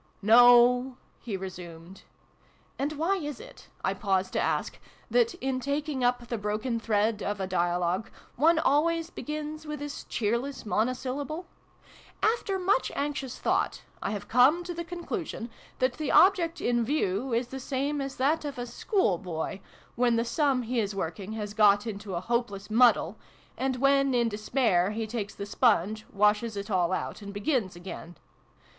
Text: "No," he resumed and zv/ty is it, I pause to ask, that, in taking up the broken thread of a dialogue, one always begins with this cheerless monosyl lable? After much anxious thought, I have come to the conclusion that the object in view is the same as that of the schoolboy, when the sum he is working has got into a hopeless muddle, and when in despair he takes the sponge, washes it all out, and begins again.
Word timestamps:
"No," 0.39 0.97
he 1.19 1.37
resumed 1.37 2.01
and 2.79 2.89
zv/ty 2.95 3.17
is 3.23 3.39
it, 3.39 3.67
I 3.85 3.93
pause 3.93 4.31
to 4.31 4.39
ask, 4.41 4.79
that, 5.11 5.35
in 5.35 5.59
taking 5.59 6.03
up 6.03 6.25
the 6.27 6.39
broken 6.39 6.79
thread 6.79 7.21
of 7.21 7.39
a 7.39 7.45
dialogue, 7.45 8.09
one 8.35 8.57
always 8.57 9.11
begins 9.11 9.67
with 9.67 9.77
this 9.77 10.03
cheerless 10.05 10.63
monosyl 10.63 11.23
lable? 11.23 11.45
After 12.23 12.57
much 12.57 12.91
anxious 12.95 13.37
thought, 13.37 13.83
I 14.01 14.09
have 14.09 14.27
come 14.27 14.63
to 14.63 14.73
the 14.73 14.83
conclusion 14.83 15.51
that 15.77 15.93
the 15.93 16.11
object 16.11 16.61
in 16.61 16.83
view 16.83 17.31
is 17.31 17.49
the 17.49 17.59
same 17.59 18.01
as 18.01 18.15
that 18.15 18.43
of 18.43 18.55
the 18.55 18.65
schoolboy, 18.65 19.59
when 19.93 20.15
the 20.15 20.25
sum 20.25 20.63
he 20.63 20.79
is 20.79 20.95
working 20.95 21.33
has 21.33 21.53
got 21.53 21.85
into 21.85 22.15
a 22.15 22.21
hopeless 22.21 22.71
muddle, 22.71 23.19
and 23.55 23.75
when 23.75 24.15
in 24.15 24.29
despair 24.29 24.89
he 24.89 25.05
takes 25.05 25.35
the 25.35 25.45
sponge, 25.45 26.07
washes 26.11 26.57
it 26.57 26.71
all 26.71 26.91
out, 26.91 27.21
and 27.21 27.31
begins 27.35 27.75
again. 27.75 28.15